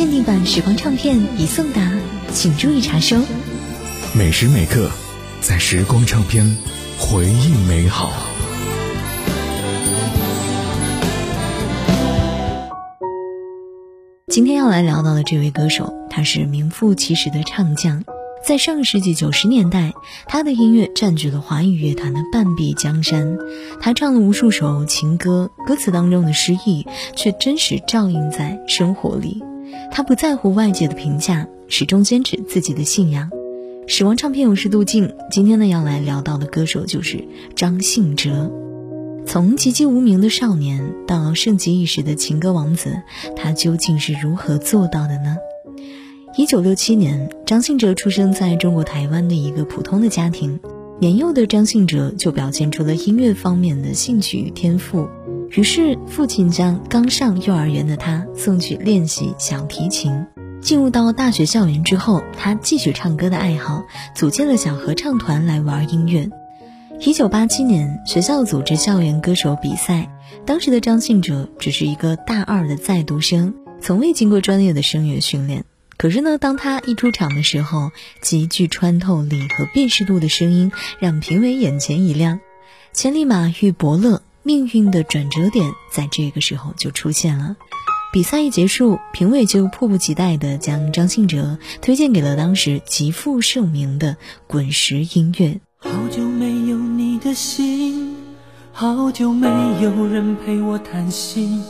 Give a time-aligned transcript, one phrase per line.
[0.00, 1.92] 限定版时光唱片已送达，
[2.32, 3.18] 请注意查收。
[4.16, 4.90] 每时每刻，
[5.42, 6.56] 在时光唱片，
[6.98, 8.10] 回忆美好。
[14.28, 18.02] 今天要来聊到的这位歌手，他是名副其实的唱将。
[18.42, 19.92] 在上世纪九十年代，
[20.26, 23.36] 他的音乐占据了华语乐坛的半壁江山。
[23.82, 29.42] 他唱了无数首情歌，歌词当中的诗意却真实照映在生活里。
[29.90, 33.30] 他不在乎外界的评价，始终坚持自己的信仰。
[33.88, 35.12] 死亡唱片，我是杜静。
[35.30, 37.24] 今天呢，要来聊到的歌手就是
[37.56, 38.50] 张信哲。
[39.26, 43.02] 从籍籍无名的少年到盛极一时的情歌王子，
[43.36, 45.36] 他究竟是如何做到的呢？
[46.36, 50.60] 一九六七年，张信哲出生在中国台湾的一个普通的家庭。
[51.00, 55.08] 年幼的张信哲就表现出了音乐方面的兴趣与天赋，
[55.50, 60.24] 于是父亲将刚上幼儿园的他送去练习小提琴。
[60.62, 63.82] 进入到大学校园之后，他继续唱歌的爱好，
[64.14, 66.30] 组建了小合唱团来玩音乐。
[67.00, 70.08] 一九八七年，学校组织校园歌手比赛，
[70.44, 75.64] 当时的张信哲只是一个大二的在读生，从未经过专业的声乐训练。
[75.96, 77.90] 可是呢，当他一出场的时候，
[78.20, 82.38] 极具穿透力和辨识度的声音让评委眼前一亮。
[82.92, 87.54] 千里马遇伯乐，命运的转折点在这个时候就出现了。
[88.12, 94.16] 比赛一结束，评委就迫不及待地将张信哲推荐给了当时极负盛名的
[94.48, 95.60] 滚石音乐。
[95.78, 98.16] 好久没有你的心，
[98.72, 99.46] 好久没
[99.80, 101.62] 有人陪我谈心。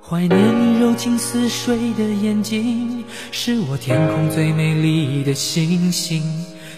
[0.00, 6.22] 怀念你柔情似水的眼睛，是我天空最美丽的星星。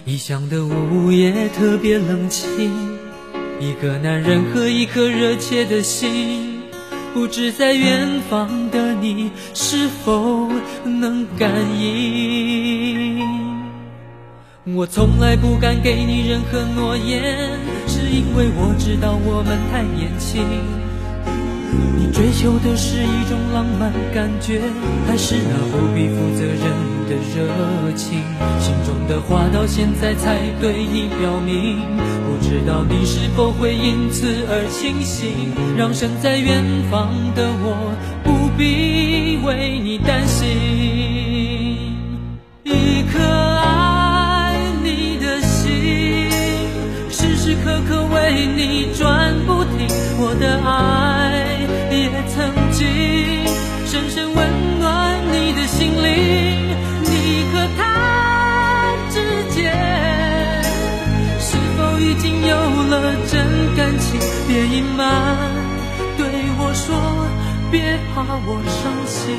[0.05, 2.98] 异乡的午夜特别冷清，
[3.61, 6.61] 一个男人和一颗热切的心，
[7.13, 10.49] 不知在远方的你是否
[10.85, 13.19] 能感应。
[14.77, 17.21] 我从来不敢给你任何诺言，
[17.89, 20.41] 是因为我知道我们太年轻。
[21.99, 24.61] 你追求的是一种浪漫感觉，
[25.09, 27.49] 还是那不必负责任的热
[27.97, 28.21] 情？
[28.61, 31.81] 心中的话到现在才对你表明，
[32.27, 40.47] 不知道你是否会因此而清醒，让身在远方的我不必为你担心。
[42.65, 43.88] 一颗爱
[68.15, 69.39] 怕我伤心。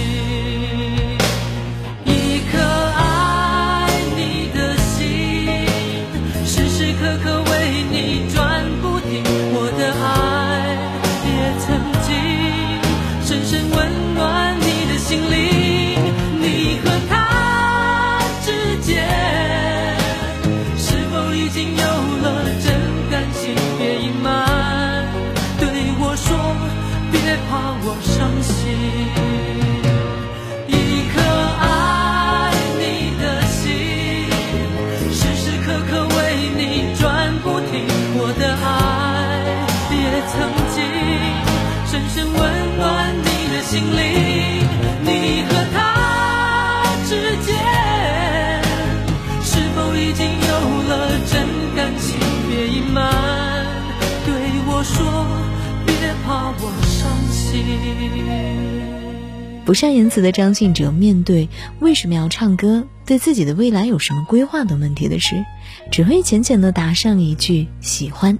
[59.63, 61.47] 不善言辞的张信哲面对
[61.79, 65.45] 为什么要唱歌、对自己的未来有什么规划等问题的时，
[65.91, 68.37] 只会浅浅的答上一句“喜欢”。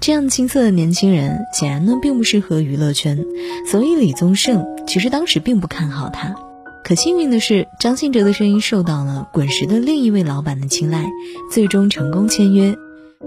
[0.00, 3.24] 这样青涩的年轻人，显然呢并不适合娱乐圈，
[3.70, 6.34] 所以李宗盛其实当时并不看好他。
[6.82, 11.08] 可幸运的是，张信哲的声音受到了滚石的另一位老板的青睐，
[11.52, 12.74] 最终成功签约。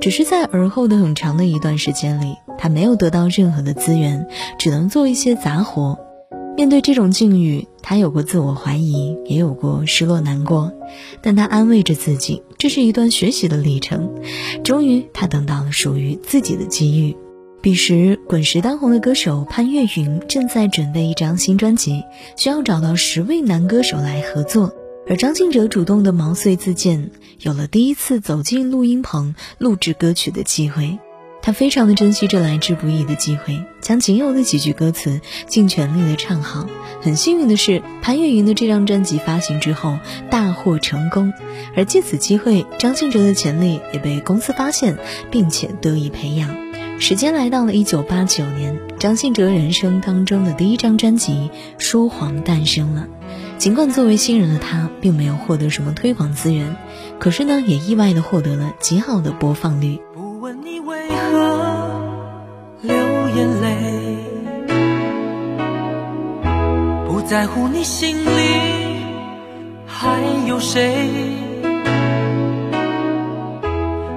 [0.01, 5.99] 只是在而后的很长的一段时间里，他没有得到任何的资源，只能做一些杂活。
[6.57, 10.71] 面对这种境遇，他有过自我怀疑，也有过失落难过，
[11.21, 14.09] 但他安慰着自己，这是一段学习的历程。
[14.63, 17.17] 终于，他等到了属于自己的机遇。
[17.61, 22.03] 彼时，滚石当红的歌手潘越云正在准备一张新专辑，
[22.37, 24.71] 需要找到十位男歌手来合作，
[25.09, 27.11] 而张信哲主动的毛遂自荐，
[27.41, 30.97] 有了第一次走进录音棚录制歌曲的机会。
[31.45, 36.67] 他非常的珍惜这来之不易的机会，将仅有的几句歌词尽全力的唱好。
[37.03, 39.99] 很幸运的是，潘越云的这张专辑发行之后
[40.31, 41.31] 大获成功，
[41.75, 44.97] 而借此机会，张信哲的潜力也被公司发现，
[45.29, 46.49] 并且得以培养。
[46.97, 51.33] 时间来到了一九八九年，张信哲人生当中的第一张专辑
[51.77, 53.05] 《说谎》诞生了。
[53.59, 56.75] 尽管作为新人的他并没有获得什么推广资源，
[57.19, 59.99] 可是呢，也意外的获得了极好的播放率。
[67.35, 68.29] 在乎你心里
[69.85, 70.07] 还
[70.47, 71.09] 有谁，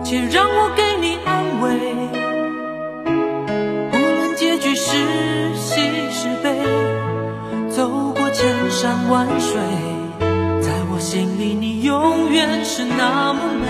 [0.05, 1.69] 请让我给你安慰。
[3.91, 5.81] 无论结局是喜
[6.13, 6.55] 是悲，
[7.69, 9.59] 走过千山万水，
[10.61, 13.67] 在我心里你永远是那么美。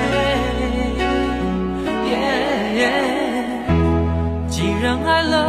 [4.50, 5.48] 既然爱了，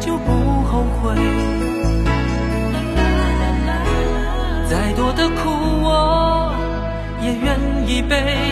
[0.00, 1.67] 就不后悔。
[7.98, 8.47] 一杯。